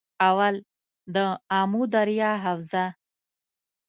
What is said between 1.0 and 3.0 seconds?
دآمو دریا حوزه